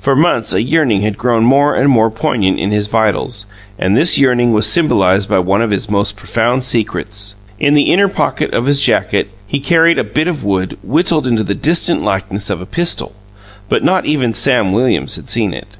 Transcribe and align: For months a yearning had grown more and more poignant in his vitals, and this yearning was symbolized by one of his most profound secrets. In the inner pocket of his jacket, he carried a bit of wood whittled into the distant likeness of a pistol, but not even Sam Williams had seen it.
For 0.00 0.14
months 0.14 0.52
a 0.52 0.62
yearning 0.62 1.00
had 1.02 1.18
grown 1.18 1.44
more 1.44 1.74
and 1.74 1.90
more 1.90 2.12
poignant 2.12 2.60
in 2.60 2.70
his 2.70 2.86
vitals, 2.86 3.44
and 3.76 3.96
this 3.96 4.16
yearning 4.16 4.52
was 4.52 4.68
symbolized 4.68 5.28
by 5.28 5.40
one 5.40 5.62
of 5.62 5.72
his 5.72 5.90
most 5.90 6.14
profound 6.16 6.62
secrets. 6.62 7.34
In 7.58 7.74
the 7.74 7.92
inner 7.92 8.06
pocket 8.08 8.54
of 8.54 8.66
his 8.66 8.78
jacket, 8.78 9.30
he 9.48 9.58
carried 9.58 9.98
a 9.98 10.04
bit 10.04 10.28
of 10.28 10.44
wood 10.44 10.78
whittled 10.84 11.26
into 11.26 11.42
the 11.42 11.56
distant 11.56 12.02
likeness 12.02 12.50
of 12.50 12.60
a 12.60 12.66
pistol, 12.66 13.16
but 13.68 13.82
not 13.82 14.06
even 14.06 14.32
Sam 14.32 14.70
Williams 14.70 15.16
had 15.16 15.28
seen 15.28 15.52
it. 15.52 15.76